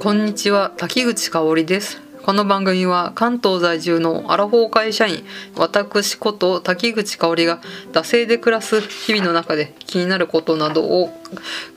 [0.00, 2.00] こんにちは滝口香織です。
[2.22, 5.22] この番組は関東在住のアラフォー会社員
[5.56, 7.60] 私こと滝口香織が
[7.92, 11.10] 惰性で暮らす日々の中で気になることなどを、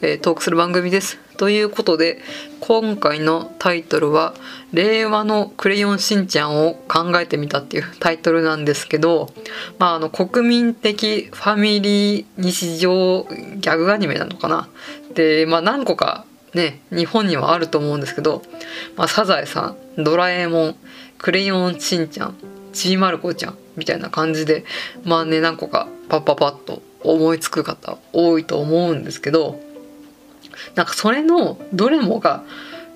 [0.02, 1.20] えー、トークする番組です。
[1.36, 2.22] ということで
[2.62, 4.34] 今回のタイトルは
[4.72, 9.34] 「令和のクレヨンしんちゃんを考えてみた」っていうタイトルなんですけど、
[9.80, 13.28] まあ、あの国民的ファミリー日常
[13.58, 14.70] ギャグアニメなのかな。
[15.14, 18.42] で、まあ、何個かね日本にはあると思うんですけど、
[18.96, 20.76] まあ、サザエさんドラえもん
[21.18, 22.36] クレヨンしんちゃん
[22.74, 24.66] ちーまる子ちゃんみたいな感じで
[25.04, 29.60] まあね何個かパッパパッと思いつく方多いと思うんですけど
[30.76, 32.44] なんかそれのどれもが、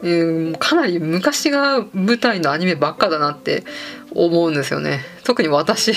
[0.04, 3.64] えー、かなり昔が舞台のアニメばっかだなって
[4.12, 5.02] 思うんですよね。
[5.24, 5.90] 特に私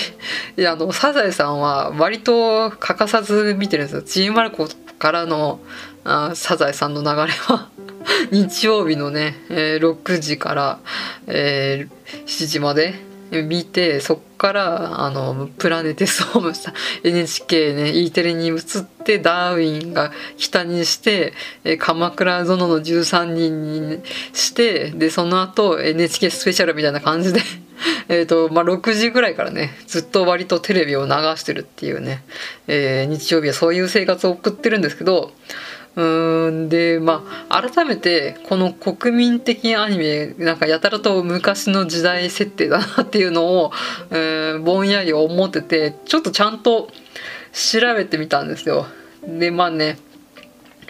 [0.57, 4.01] いやあのサザエさんは割と欠かさず見てるんですよ。
[4.01, 4.67] ちーまる子
[4.99, 5.59] からの
[6.03, 7.69] あサザエさんの流れは。
[8.31, 10.79] 日曜日のね、えー、6時から、
[11.27, 12.95] えー、7時まで
[13.31, 18.59] 見てそっからあのプラネテスホームした NHK ね E テレに移っ
[19.03, 27.41] てダーウィンが北にして、え鎌倉殿の13人にしてでその後 NHK スペシャルみたいな感じで
[28.09, 32.23] えとまあ、6時ぐらいからねずっと割とテレビを流してるっていうね、
[32.67, 35.31] えー、日曜日はそういう生活を送ってるんですけど
[35.95, 43.71] うんでまあ改めてこの国民的アニメなんかやたらと昔の時代設定だなっていうのを、
[44.09, 46.89] え ー、ぼんやり思っててちょっとちゃんと
[47.51, 48.87] 調べてみたんですよ。
[49.27, 49.97] でまあね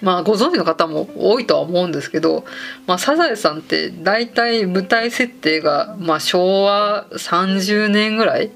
[0.01, 2.43] まあご存知の方も多いとは思うんですけど、
[2.85, 8.51] まあ、サザエさんって大体舞台設定が、まあ、昭和30年ぐらい、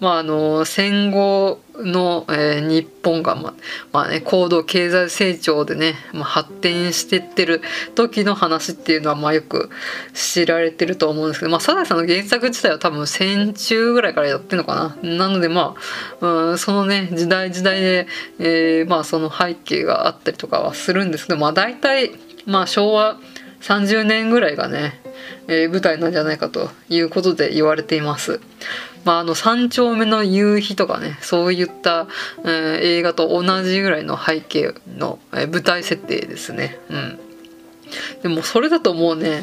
[0.00, 3.54] まあ、あの戦後の、えー、日本が、ま
[3.92, 7.60] まあね、高度経済成長でね、まあ、発展してってる
[7.94, 9.70] 時の話っていうのは、まあ、よく
[10.14, 15.10] 知られてると思うんですけど、まあ、サザエさんの原作自体は多分戦中ぐらいからやってるのかな。
[15.18, 15.76] なのでま
[16.20, 18.06] あ、うん、そのね時代時代で、
[18.38, 22.12] えー、まあその背景があったりとかはするんですけど、まあ、大体、
[22.46, 23.18] まあ、昭和
[23.60, 25.00] 30年ぐらいがね、
[25.46, 28.40] えー、舞台なんじゃないかということで言われています。
[29.04, 32.06] まあ、あの三丁目の夕日とかねそういった、
[32.44, 32.50] えー、
[32.80, 36.78] 映画と同じぐらいの背景の、えー、舞台設定ですね。
[36.90, 37.18] うん、
[38.22, 39.42] でもそれだともうね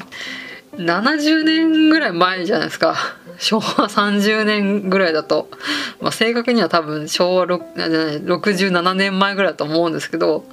[0.74, 2.96] 70年ぐらい前じゃないですか
[3.40, 5.50] 昭和30年ぐらいだと、
[6.02, 10.44] まあ、正確には多分昭和67年前ぐらいだと思うんですけど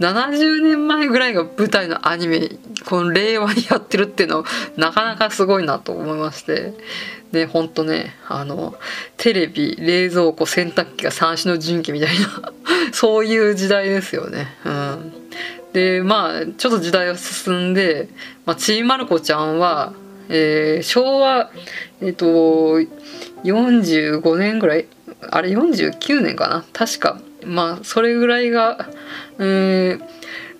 [0.00, 2.50] 70年前ぐらいが舞台のアニメ
[2.86, 4.44] この令和にやってるっていうのは
[4.76, 6.74] なかなかすごいなと思いまして
[7.32, 8.74] でほんとねあの
[9.16, 12.52] テレビ冷蔵庫洗濯機が三種の神器みたいな
[12.92, 14.56] そういう時代ですよね。
[14.64, 15.12] うん
[15.74, 18.08] でまあちょっと時代が進んで、
[18.46, 19.92] まあ、ちいまる子ちゃんは、
[20.28, 21.50] えー、昭和
[22.00, 22.26] えっ、ー、と
[23.44, 24.86] 45年ぐらい
[25.30, 26.64] あれ49年かな？
[26.72, 27.18] 確か。
[27.44, 28.88] まあそれぐらいが、
[29.38, 30.02] えー、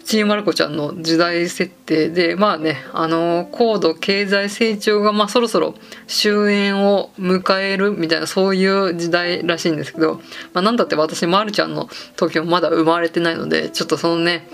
[0.05, 5.75] ちーまる子ちゃんの時代設定でまあねあの高度経済成長がまあそろそろ
[6.07, 10.21] 終焉を迎えるみたいなそういう時代らしいんですけど、
[10.53, 14.47] まあ、なんだって私まるちゃんの時もまだ生まれてないのでちょっとそのね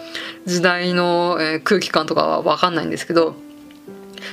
[0.47, 3.34] 時代の、えー、空気感とかは分かんないんですけど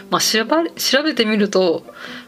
[0.10, 1.84] まあ、調べてみると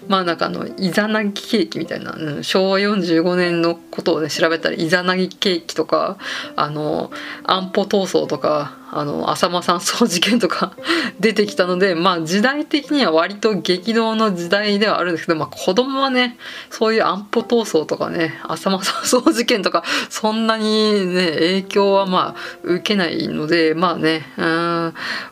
[0.09, 6.17] まあなんかあのイザナギケーキみたいな、うん、昭和45年のことをね調べたらイザナギケーキとか
[6.55, 7.11] あの
[7.43, 10.73] 安保闘争とかあの浅間山荘事件とか
[11.19, 16.37] 出てきたのでまあ時代的には割と激動の時代ではあるんですけど、まあ、子供はね
[16.71, 24.25] そういう安保闘争とかね浅間山荘事件とかそんなにね影響はまあ受けないのでまあね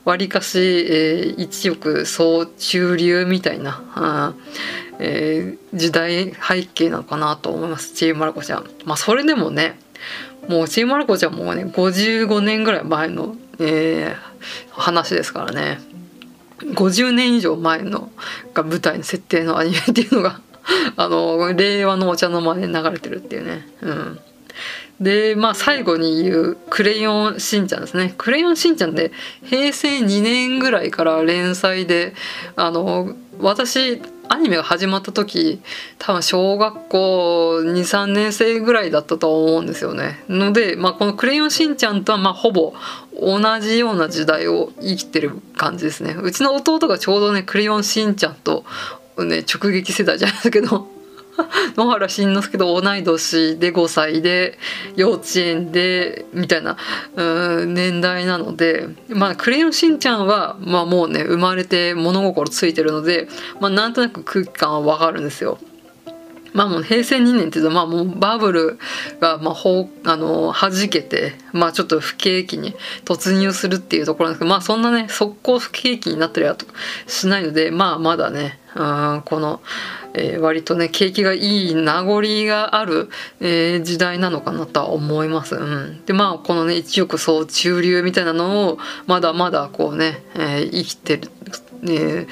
[0.05, 4.35] わりかし、えー、一億総中流みたいな。
[5.00, 8.69] えー、時代背景なのかなと思いますちーまる子ちゃん。
[8.85, 9.79] まあそれでもね
[10.47, 15.80] もうちーまる子ちゃんもね55年ぐらい前のえー、話ですからね
[16.59, 18.12] 50年以上前の
[18.53, 20.41] が舞台の設定のアニメっていうのが
[20.97, 23.68] あの令和のお茶の間で流れてるっていうね。
[23.81, 24.19] うん
[25.00, 29.12] でまあ最後に言う「クレヨンしんちゃん」ですね「クレヨンしんちゃん」って
[29.44, 32.15] 平成2年ぐらいから連載で
[32.56, 35.62] あの私アニメが始まった時
[36.00, 40.24] 多分小学校23年生ぐらいだったと思うんですよね。
[40.29, 42.74] ので、まあ、この「クレヨンしんちゃん」とはまほぼ
[43.19, 46.15] 同じような時代を生きてる感じですね。
[46.21, 48.65] うちの弟がちょうどね「クレヨンしんちゃん」と、
[49.18, 50.88] ね、直撃世代じゃないですけど
[51.75, 54.57] 野原しんのすけと同い年で5歳で
[54.95, 56.78] 幼稚園でみたいな
[57.66, 63.28] 年代なのでまあクレヨンしんちゃんは、まあ、もうね生まれて物心ついてるので、
[63.60, 65.60] まあ、なんとなく空気感はわかるんですよ。
[66.54, 68.80] まあもう平成2年っていうとまあもうバブル
[69.19, 72.75] がまあほあの弾けてまあちょっと不景気に
[73.06, 76.57] 突入するっていうところなんですけどまあそんなね速攻不景気になったりは
[77.06, 79.62] しないのでまあまだねうんこの、
[80.17, 83.09] えー、割とね景気がいい名残がある、
[83.39, 85.55] えー、時代なのかなとは思います。
[85.55, 91.29] うん、でまあこのね一億総中流みたいなのをまだまだこうね、えー、生きてる、
[91.87, 92.27] え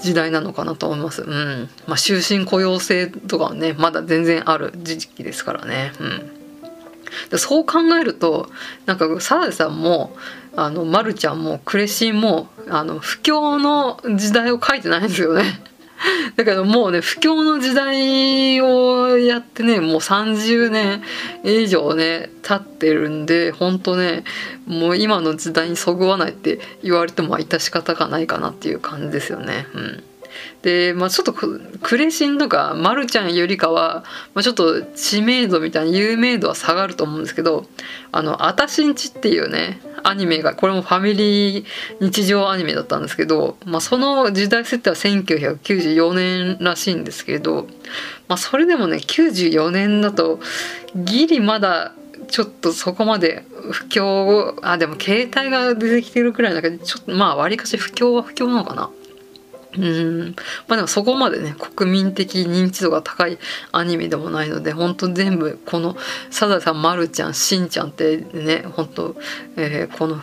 [0.00, 1.22] 時代なのかなと思います。
[1.22, 1.68] うん。
[1.86, 5.92] まあ、終身雇用制とかはね、まだ全然ある時期ですからね。
[6.00, 6.40] うん。
[7.30, 8.48] でそう考えると、
[8.86, 10.16] なんか、サザエさんも、
[10.56, 15.60] あの、まるちゃんも、クレシンも、あの、不況の時代を書いてないんですよね。
[16.36, 21.02] だけどもうね不況の時代をやってねもう30年
[21.44, 24.24] 以上ね経ってるんでほんとね
[24.66, 29.66] もう今の時代にそぐわないって言われても致し方がないかなっていう感じですよね。
[29.74, 30.02] うん
[30.62, 34.04] で、まあ、ちょっとクレシンとかマルちゃんよりかは、
[34.34, 37.66] まあ、ちょっと知名度みたいな有名度は下がると思うんですけど
[38.12, 41.64] 「あのあたしんち」っていうねアニメがこれもファミリー
[42.00, 47.66] 日常アニメだったんですけど、まあ、その時代設定は1994年らしいんですけど、
[48.28, 50.40] まあ、それでもね94年だと
[50.94, 51.92] ギリまだ
[52.28, 58.90] ちょっとそこまで不況あでも携帯が出てきてるくらいだけどちょっとまあわりかし不況は不況なのかな。
[59.76, 60.34] うん
[60.66, 63.38] まあでもそこまでね国民的認知度が高い
[63.72, 65.96] アニメでもないので本当全部この
[66.30, 69.16] サザエさんまるちゃんしんちゃんってね本当、
[69.56, 70.16] えー、この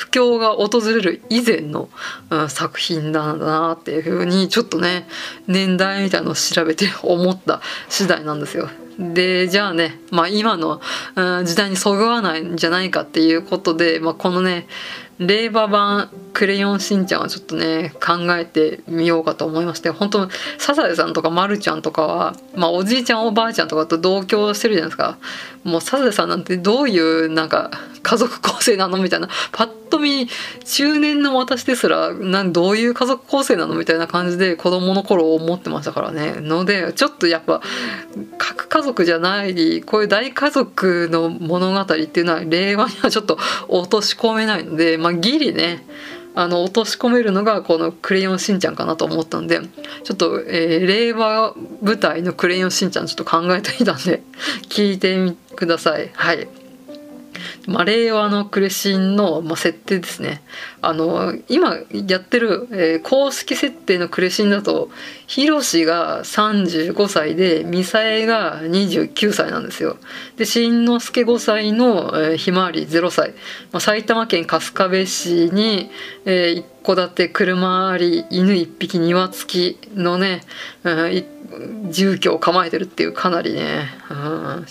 [0.00, 1.90] 不況が訪れる以前の、
[2.30, 5.06] うん、作品だなっていうふうにちょっとね
[5.46, 7.60] 年代みたいのを調べて思った
[7.90, 8.70] 次第なんですよ。
[8.98, 10.80] でじゃあね、まあ、今の、
[11.16, 14.66] うん、時代にそぐわないんじゃないかっていうことで、まあ、このね
[15.20, 25.18] 令和版クレヨンしんちゃんはちょっとね考えてみようかと思いまして本当サザエさんとかまるちゃんとかは、まあ、おじいちゃんおばあちゃんとかと同居してるじゃないですか。
[25.62, 27.70] もうサザエさんなんてどういうなんか
[28.02, 28.96] 家族構成なの？
[28.96, 29.28] みたいな。
[29.52, 30.26] パッと見
[30.64, 33.74] 中年の私ですらなんどういう家族構成なの？
[33.74, 36.40] みたいな感じで子供の頃思ってましたからね。
[36.40, 37.60] のでちょっとやっぱ
[38.70, 43.36] 家族じゃないこういう大家族の物語っていうのは令和にはちょっと
[43.68, 45.84] 落とし込めないので、まあ、ギリね
[46.36, 49.60] あの落とし込めるのがこの「クレヨンしんちゃん」かなと思ったんで
[50.04, 54.22] ちょっと、えー、令和舞台の「クレヨンしんちゃん」ちょっと考えてみたんで
[54.68, 56.59] 聞いてみくださいはい。
[57.80, 60.42] あ、令和のクレシンの、設定ですね。
[60.80, 64.90] あの今やってる、えー、公式設定のクレシンだと
[65.26, 69.96] ヒロシが35歳でミサエが29歳なんですよ。
[70.36, 73.30] でしんのすけ5歳の、ひまわり0歳、
[73.72, 75.90] まあ、埼玉県春日部市に、
[76.24, 80.40] えー、一戸建て車あり犬1匹庭付きのね、
[80.84, 81.40] うん
[81.90, 84.66] 住居を構えてるっていうかなりね、うん、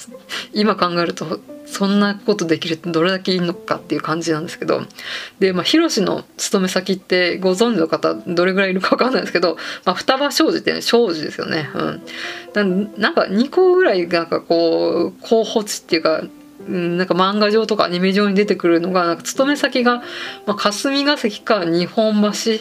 [0.54, 1.40] 今考えると
[1.72, 4.82] そんなことできるってどれだけいいのかっていう感じなんですけど
[5.40, 9.56] でまあヒロシの勤め先ってご存知の方どれぐらいいるか分かんないですけど、
[9.86, 11.70] まあ、双葉商事ってね商事ですよね、
[12.56, 16.24] うん、なんか2個ぐらいなんかこう候補地っていうか
[16.68, 20.04] なんか漫画上とかアニメ上に出てくるのがなんか勤め先が、
[20.46, 22.52] まあ、霞が関か日本橋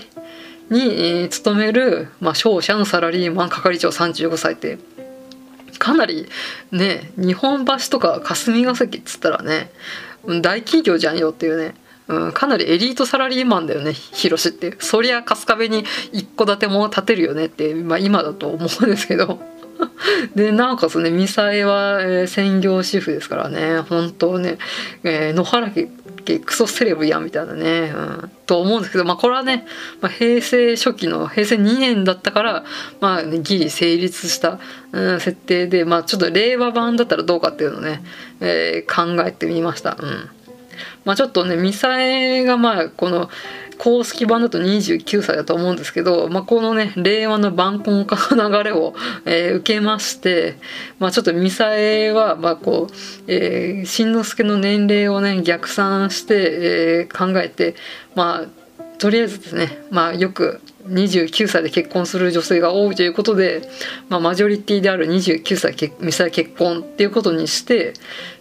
[0.71, 4.79] に勤める、まあ、商社のサラリーマン係長35歳って
[5.79, 6.29] かなり
[6.73, 9.71] ね日本橋とか霞が関っつったらね
[10.43, 11.75] 大企業じゃんよっていうね、
[12.09, 19.41] うん、かなりエリートサラリーマンだよね広しってそりゃ春日部に一戸建ても建てるよねって、まあ、今だと思うんですけど。
[20.35, 24.59] でなおかつねミサエは、えー、専業主婦ですからね本当ね、
[25.05, 25.89] えー、野原家
[26.39, 29.67] クソセレブやみたいなね、うん、と思うんですけど、まあ、これはね、
[30.01, 32.65] まあ、平成初期の平成2年だったから、
[33.01, 34.61] まあ、ね、ギリ成立した、
[34.93, 38.03] うん、設定で、まあ、ちょっと令和版だったらどうかっていうのをね、
[38.41, 39.97] えー、考えてみました。
[39.99, 40.31] うん
[41.05, 43.31] まあ、ちょっとねミサエがまあこの
[43.79, 48.95] 公式版だと29歳だと思うんですけど、まあ、このね令和の晩婚化の流れを、
[49.25, 50.57] えー、受けまして、
[50.99, 57.77] まあ、ちょっとミサエはまあこう、えー、しんのすけの年齢をね逆算して、えー、考えて
[58.15, 58.59] まあ
[58.99, 63.69] とりあえずですね、まあ、よく29歳で結婚する女性が多いということで、
[64.09, 67.95] まあ、マジョリティである29歳ミサイ結婚っていうことにして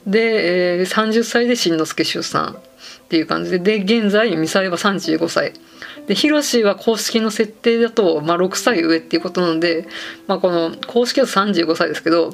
[0.08, 2.58] で、えー、30歳でしんのすけ出産。
[3.08, 5.54] っていう感じでで現在ミサイは35歳
[6.08, 9.88] でヒロシは公式の設定だと、まあ、6歳上っていうことなので、
[10.28, 12.34] まあ、この公式だと35歳ですけど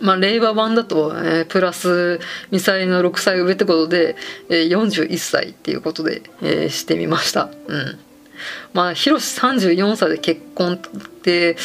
[0.00, 2.20] まあ、令和版だと、えー、プラス
[2.52, 4.14] ミサイの6歳上ってことで、
[4.48, 7.50] えー、41歳っていうことで、えー、してみました。
[7.66, 7.98] うん
[8.74, 10.78] まあ、ヒロシ34歳で結婚っ
[11.22, 11.56] て、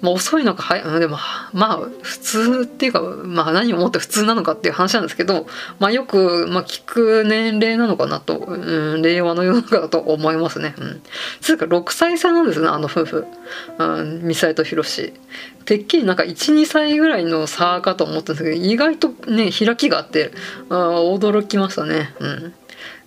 [0.00, 1.18] まあ、遅いのか早いでも
[1.52, 5.46] まあ普通っていうか、まあ、何をもって普通なのかっていう話なんですけど、
[5.78, 10.74] まあ、よく、まあ、聞く年齢なのかなと、うん、令和の世の中だと思いますね。
[10.78, 11.02] うん、
[11.40, 13.26] つうか6歳差なんですねあの夫婦、
[13.78, 15.12] うん、ミサイとヒロシ。
[15.64, 20.32] てっきりなんか12歳ぐらいの差かと思ったんですけど意外とね開きがあって
[20.68, 22.14] あ驚きましたね。
[22.18, 22.54] うん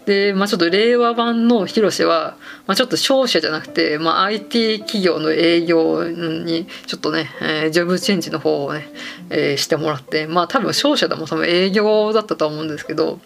[0.06, 8.88] で、まあ、ちょっと令和版のヒロシは、まあ、ちょっと商社じゃなくて、まあ、IT 企業の営業にちょっとね、えー、ジョブチェンジの方をね、
[9.30, 13.20] えー、してもらってまあ多分商社でも多分営業だったと思うんですけど、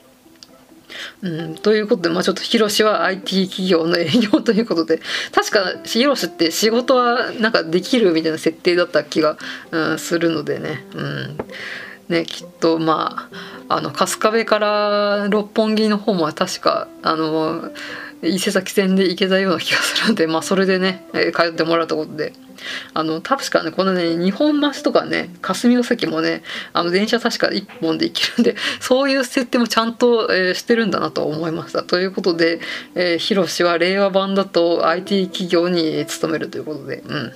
[1.21, 5.01] うん、ということで、まあ、ちょっとヒロシは IT 企業の営業ということで
[5.33, 9.37] 確かヒロシって仕事はなんかできるみたいな設定だった気が、
[9.71, 10.85] うん、するのでね。
[10.93, 11.37] うん
[12.09, 13.29] ね、きっとま
[13.67, 17.71] ああの春日部から六本木の方も確かあの
[18.23, 22.33] 伊勢崎線で行けたような気がするんで、まあ、それでね、え通ってもらうということで。
[22.93, 31.83] あの確かねこのね日本橋とかね霞ヶ関もねあの電車確か1本で行けるんで そういう設定もちゃんと、えー、してるんだなと思いました。
[31.83, 32.59] ということで、
[32.95, 37.01] えー、ヒロシは令和版だと IT 企業に勤めるということで。
[37.07, 37.31] うん。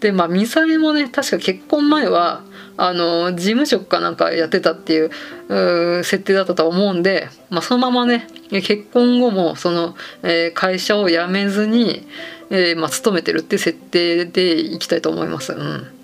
[0.00, 2.42] でまあミサイもね確か結婚前は
[2.76, 12.06] あの事務職かなんかやってたっていう設定だったと思うんで、まあ、そのままね結婚後もその、えー、会社を辞めずに、
[12.50, 15.52] えーまあ、勤めてるっていう設定でいきたいと思います。
[15.52, 15.99] うん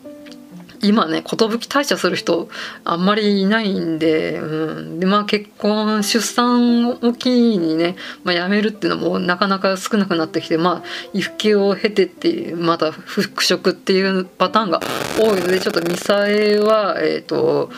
[0.87, 2.49] 今ね寿退社する人
[2.85, 14.81] あんまりいないんで,、うん、でまあ結婚出産を機にね、まあ、辞めるっていうのもなかなか少なくなってきてまあ育休を経てってまた復職っていうパターンが
[15.19, 17.71] 多いのでちょっとミサエはえっ、ー、と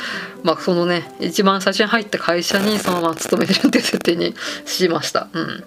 [0.43, 4.35] まあそのね一番最初に入った会社にそのまま勤めてるっていう設定に
[4.65, 5.29] しました。
[5.33, 5.65] うん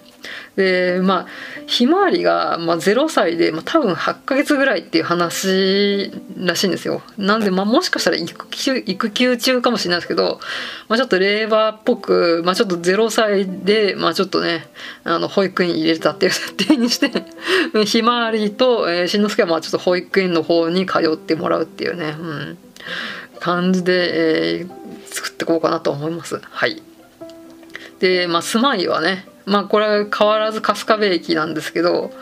[0.56, 1.26] でまあ
[1.66, 7.02] ひまわりが、まあ、0歳で、まあ、多分8ヶ月ぐらいっていう話らしいんですよ。
[7.16, 10.40] なんで、まあ、もしかしたら育休育休中かもしれないですけど、
[10.88, 14.66] まあ、ちょっと令和っぽく、まあ、ちょっと0歳で、まあ、ちょっとね
[15.04, 17.10] あの保育園入れたっていう設定にして
[17.86, 22.58] ひまわりと、えー、しんのすけはまあちょっと保育園の方に通ってもらうっていうね、うん、
[23.40, 24.68] 感じで、えー、
[25.06, 26.40] 作っていこうかなと思います。
[26.42, 26.82] はい。
[28.00, 32.12] でまあ住まいはねまあこれは変わらず春日部駅なんですけど、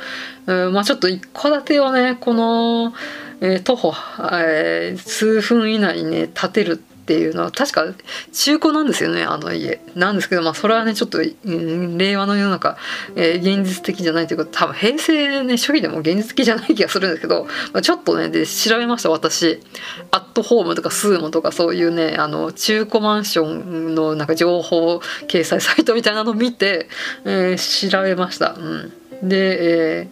[0.47, 2.93] うん、まあちょっと一戸建てをねこの、
[3.41, 3.95] えー、徒歩、
[4.33, 7.85] えー、数分以内にね建てるっていうのは確か
[8.33, 9.81] 中古なんですよねあの家。
[9.95, 12.77] なんですけどまあそれはねちょっと、うん、令和の世の中、
[13.17, 19.61] えー、現実的じゃないというか多分平成ね初期でも現実的じゃない気がするんですけど、まあ、ちょっとねで調べました私。
[20.13, 26.89] アットホームとかスーモとかそういうねあの中古マンションのなんか情報掲載サイトみたいなのを見て、
[27.25, 28.53] えー、調べました。
[28.53, 30.09] うん、で、え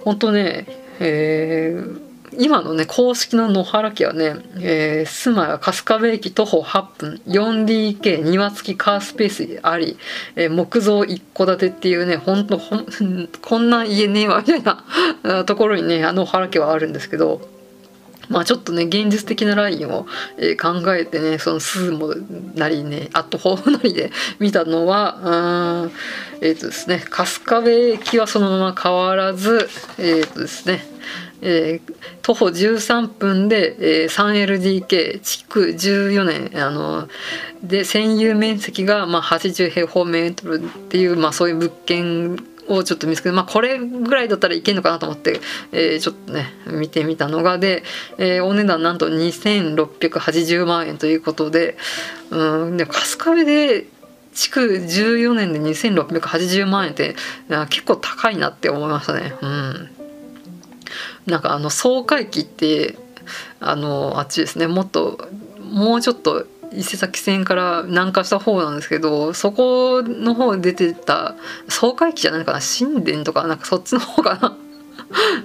[0.00, 0.66] ー、本当ね
[1.00, 2.03] えー
[2.38, 9.98] 今のね公式の野原家はね、えー、住まいは春日部駅徒歩8分 4DK 庭付きカースペースあり、
[10.36, 12.86] えー、木造一戸建てっていうねほんとほん
[13.42, 17.53] こんな家ねえわみたいなところにね野原家はあるんですけど
[18.28, 20.06] まあちょっとね現実的なラインを、
[20.38, 22.14] えー、考えてねそのスーモ
[22.54, 25.90] なりねアットホームなりで見たのは
[26.40, 30.94] えっ、ー、とですね春日部駅はそのまま変わらずえっ、ー、とですね
[31.46, 37.06] えー、徒歩13分で、えー、3LDK 築14年あの
[37.62, 45.40] で占有面積が、まあ、80平方メートルっていう、まあ、そういう物件をちょっと見つけて、まあ、これぐらいだったらいけるのかなと思って、
[45.72, 47.82] えー、ちょっとね見てみたのがで、
[48.18, 51.76] えー、お値段なんと2680万円ということで
[52.30, 53.86] うんで春日部で
[54.32, 57.14] 築14年で2680万円って
[57.70, 59.34] 結構高いなって思いましたね。
[59.40, 59.90] うん
[61.26, 62.98] なんかあの総会期って
[63.60, 65.18] あのあっちですねもっと
[65.62, 71.36] もうちょっと伊勢崎線から南下した方なんですけどそこの方出てた
[71.68, 72.60] 総会期じゃないかな？
[72.60, 74.56] 神殿とかなんかそっちの方かな？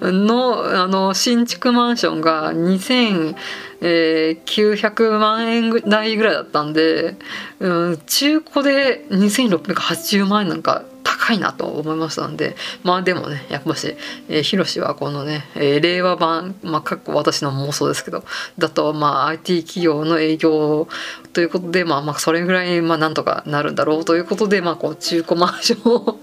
[0.12, 7.18] のあの新築マンションが2900万円台ぐらいだったんで、
[7.60, 13.96] うん、中古で2680万円なんか高いなと思いましたんでまあでもねやっぱし、
[14.28, 18.24] えー、ヒロシはこのね、えー、令和版まあかっこ私の妄想ですけど
[18.60, 20.88] だとまあ IT 企業の営業
[21.34, 26.20] ということでまあまあそれぐらいまあなんとかなるんだろうということでまあこう中古マンションを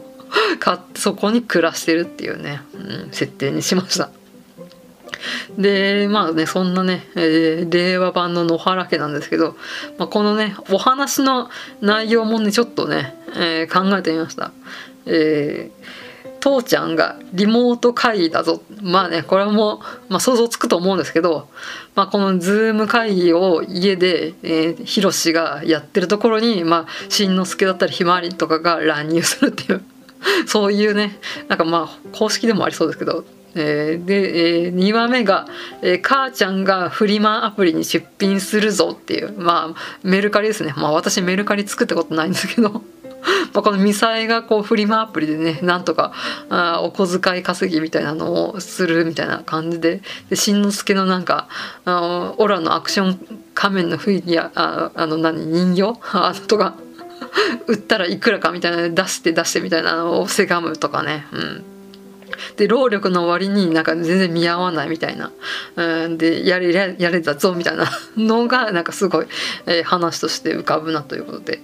[0.60, 4.10] 買ってそこに暮らしてるっていうね、うん、設定にしました。
[5.58, 9.56] でまあねそんなね、えー、令和版の野原家なんですけど、
[9.98, 11.48] まあ、このねお話の
[11.80, 14.52] 内容もねちょっとね、えー、考えてみました。
[15.06, 21.48] えー、父ちゃんがリモート会議だぞまあねこれも、まあ、想像つくと思うんですけど、
[21.94, 29.82] まあ、このズーム会議を家で、えー、ヒロシがやってるところに、まあ、しんのすけだったりひまわりとかが乱入するっていう
[30.46, 31.18] そういうね
[31.48, 33.24] なんかまあ公式でもありそうですけど
[33.56, 35.46] え、で、え、2話目が、
[35.82, 40.74] え、母ちゃんがフリマアプリに出品するぞっていうまあメルカリですね。
[40.76, 42.82] まあ私メルカリ作ったことないんですけど。
[43.52, 46.12] まあこのミサイがこうフリマアプリでねなんとか
[46.48, 50.02] あお小遣い稼ぎみたいなのをするみたいな感じで。
[50.30, 51.48] でしんのすけのなんか
[51.84, 53.18] あオラのアクション
[53.54, 55.98] 仮面のフィギュアああの何人形？
[56.12, 56.74] あとか
[57.66, 61.26] 売ったらいくらかみたいなの出して出してみたいなのをせがむとかね。
[61.32, 61.75] うん。
[62.56, 65.32] で労力の割になんか全然見合わないみたいな、
[65.76, 69.26] うん、でやれやれたぞみたいな のがなんかすごい、
[69.66, 71.60] えー、話として浮かぶなということで。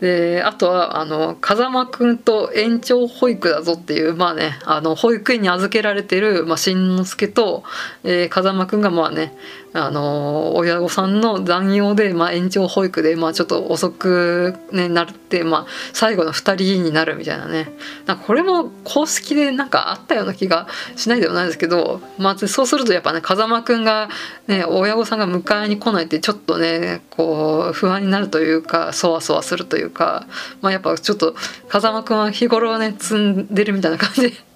[0.00, 7.62] であとはあの風間くんと延長保育だぞっていうまあねあの保育園に預けられてる、まあ、しんのすけと、
[8.02, 9.34] えー、風間くんがまあね
[9.76, 17.72] あの親御さんの残業で、まあ、延長保育で、まあ、ちょっと遅く、ね、なって、まあ、最後の2人になるみたいなね
[18.06, 24.08] なんかこれも公式でなんかあったような気がしないではないですけど、まあ、そうするとやっぱね風間くんが、
[24.46, 30.26] ね、親御さんが迎えに来ないってちょっとねこう不安になるというかそわそわするというか、
[30.60, 31.34] まあ、やっぱちょっと
[31.68, 34.53] 風間くんは日頃はね積んでるみたいな感じで。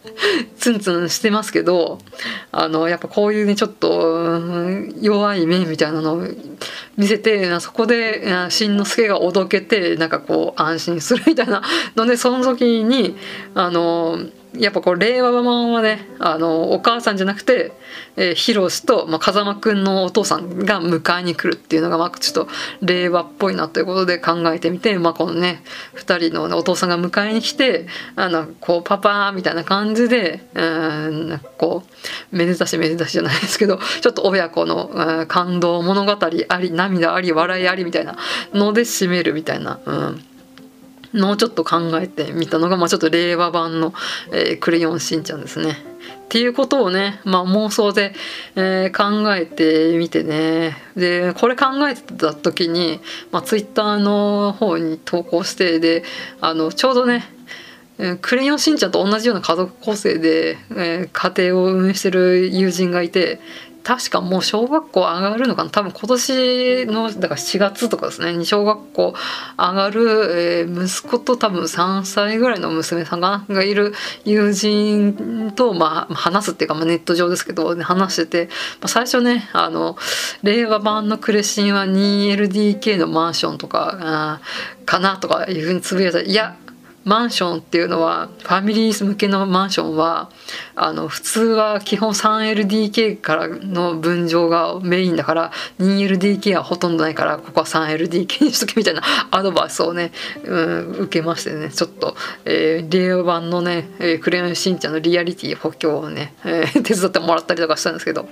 [0.58, 1.98] ツンツンしてますけど
[2.52, 4.38] あのやっぱこういうねちょっと
[5.00, 6.22] 弱い目みたいなのを
[6.96, 11.62] 見せてそこでしんのすけがおどけてなんかこう安心するみたいな
[11.96, 13.16] のでその時に
[13.54, 14.18] あの
[14.54, 17.72] やっぱこう令和版はねあのお母さんじゃなくて、
[18.16, 25.62] えー、ヒロシと、まあ、風間くんのお父さんが迎えに来るっていうのが、まあ、ちょっと令和っぽいなということで考えてみて、まあ、このね
[25.96, 27.86] 2人の、お父さんが迎えに来て
[28.16, 31.82] あのこうパパみたいな感じでうんこ
[32.32, 36.16] うめでたしめでたしじゃないですけどちょっと親子の感動物語
[36.48, 38.16] あり涙あり笑いありみたいな
[38.52, 39.80] ので締めるみたいな。
[39.84, 40.27] うん
[41.14, 43.94] のをちょっと考えてみたのが、まあ、ちょっと令和版の、
[44.32, 45.76] えー、クレヨンしんちゃんですね。
[46.28, 48.12] っていうことをね、まあ、妄想で、
[48.54, 53.00] えー、考えてみてねでこれ考えてた時に、
[53.32, 56.04] まあ、ツイッターの方に投稿してで
[56.42, 57.24] あのちょうどね
[58.20, 63.40] クレヨンしんちゃんと同じような家族構成で、えー、家庭を運営してる友人がいて
[63.88, 65.70] 確かもう小学校上がるのかな？
[65.70, 68.36] 多分今年のだから4月とかですね。
[68.36, 69.14] に小学校
[69.56, 70.02] 上がる、
[70.60, 73.54] えー、息子と多分3歳ぐらいの娘さんかな？
[73.54, 73.94] がいる
[74.26, 78.44] 友人と、まあ、話すっていうか、まあ、ネット上ですけど、ね、話してて、
[78.80, 79.96] まあ、最初ねあの
[80.42, 84.42] 令和版のクレシンは 2LDK のマンションとか
[84.84, 86.58] かなとかいうふうにつぶやいたいや
[87.08, 90.30] マンションっていうのはファミリー向けのマンションは
[90.76, 100.12] あの普通は基本 3LDK からの分譲がメインだから 2LDK はほとんどないからここは 3LDK にしとけみたいなアドバイスをね、
[100.44, 108.28] うん、受けましてねちょっと、えー、令和版のね「えー、クレヨンしんちゃん」のリアリティ補強をね、えー、手伝ってもらったりとかしたんですけど。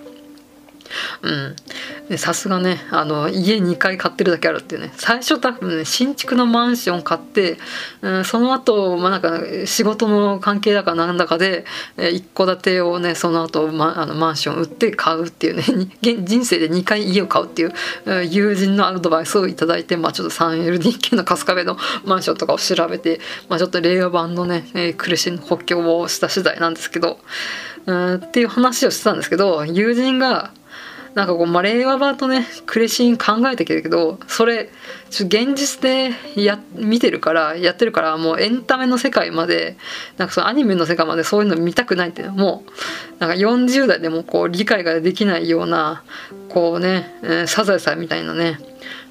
[1.22, 2.18] うん。
[2.18, 4.92] さすがねあの家2階買ってるだけあるっていうね。
[4.96, 7.58] 最初多分ね新築のマンション買って、
[8.02, 11.64] うん、その後まあなんか仕事の関係だかなんだかで、
[11.96, 15.64] え一戸建てをねその後、ま、あのマンション売って買うっていうね。
[16.02, 17.72] 人生で2回家を買うっていう
[18.24, 27.18] 友人のアドバイスを頂いて、まあ、ちょっと 3LDK の春日部のマンションとかを調べて、まあ、ちょっと令和版のね、えー、苦しい補強をした次第なんですけど、
[27.86, 30.52] うん、っていう話をしてたんですけど友人が
[31.16, 34.68] なんかこう、まあ、令和版とねクレシン考えてきたけどそれ
[35.08, 39.78] ちょ現実でや見てるからやってるからもうエンタメの世界まで
[40.18, 46.04] なんかそのアニメの世界までそういうの見たくないっていうのもうなんか40代でもこう理解ができないような
[46.50, 48.58] こうね、えー、サザエさんみたいなね、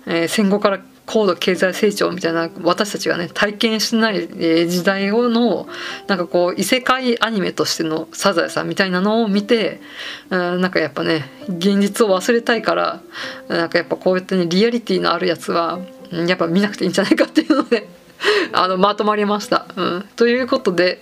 [0.06, 4.28] えー、戦後から高度経済成長みたいな私たちがね体験しない
[4.68, 5.68] 時代をの
[6.08, 9.82] なんかこう異世界アニメとしてのサザエさんみたいなのを見て
[10.30, 13.02] なんかやっぱね現実を忘れたいから
[13.48, 15.80] なんかやっぱこうやってねリアリティのあるやつは
[16.12, 17.88] やっぱ見なくていいんじゃないかっていうので
[18.54, 21.00] あのまとまりましたうん、ということで、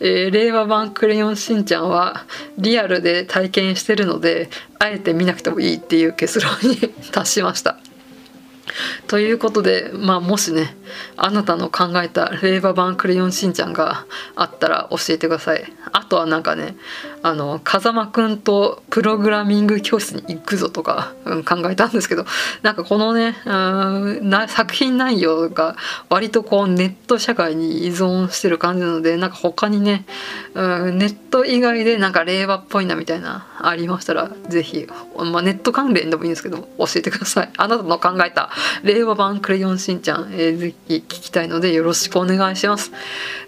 [0.00, 2.24] えー、令和版クレヨンしんちゃんは
[2.58, 6.76] リアルで体験してるのであえて見なくてもいいっていう結論に
[7.12, 7.78] 達しました。
[9.06, 10.76] ということで、まあ、もしね
[11.16, 15.64] あなたの考えた令和版クレヨンしんちゃんがあったら教えてください。
[15.94, 16.74] あとはなんかね
[17.22, 22.26] あの風間くんとプログラミング教室に行くぞとか、うん、考えたんですけど
[22.62, 25.76] なんかこのねうんな作品内容が
[26.10, 30.04] 割とこうネット社会に依存してる感じなのでなんか他にね
[30.54, 38.50] うんネット以外でなんか令和っぽいなみたいなありましたら是非、まあ、ネット関連でもいいんですけど教えてくださいあなたの考えた
[38.82, 42.90] 令和版クレヨンしんちゃん、えー、ぜひ聞きたいのでよろしくお願いします。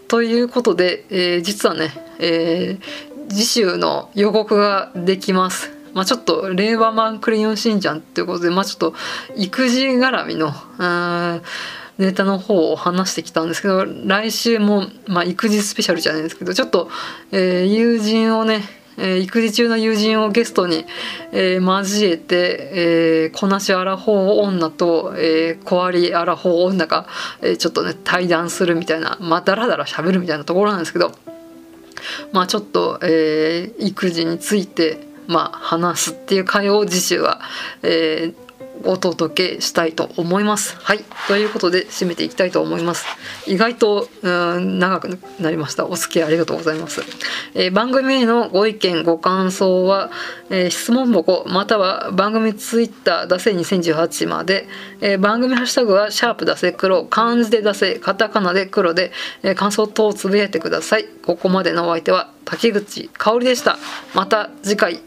[0.09, 5.77] ということで、えー、実はね、えー、次週の予告ができます。
[5.95, 8.95] まあ、ちょっと令和版クレヨンしんちゃんっていうことで、まあ、ちょっと
[9.35, 10.53] 育児絡みの
[11.97, 16.91] ネタの方を話してきたんですけど来週も、まあ、育児スペシャルじゃないですけどちょっと、
[17.33, 18.61] えー、友人をね
[18.99, 20.87] えー、育児中の友人をゲストに、
[21.33, 27.07] えー、交えて、えー、こなしアラフォー女と、えー、小割りアラフォー女が、
[27.43, 31.13] えー、ちょっとね対談するみたいなまあダラダラ喋るみたいなところなんですけど
[32.33, 37.41] まあちょっと、えー、育児についてまあ話すっていう会を次週は、
[37.83, 38.46] えー、
[38.85, 40.77] お届けしたいと思います。
[40.77, 41.05] はい。
[41.29, 43.07] ということで、締めていきたいと思います。
[43.47, 45.87] 意外と、うん、長くなりました。
[45.87, 47.03] お付き合いありがとうございます。
[47.55, 50.11] えー、番組へのご意見、ご感想は、
[50.51, 54.69] えー、質問箱、または番組ツイッター、出せ2018まで、
[55.01, 59.13] えー、番組ハッシュタグは、シャープ出せ黒、漢字で出せ、カタカナで黒で、
[59.43, 61.07] え感想等をつぶやいてください。
[61.25, 63.79] ここまでのお相手は、滝口香織でした。
[64.15, 65.01] また次回